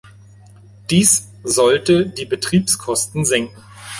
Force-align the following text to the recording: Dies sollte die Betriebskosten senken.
Dies 0.89 1.29
sollte 1.43 2.07
die 2.07 2.25
Betriebskosten 2.25 3.23
senken. 3.23 3.63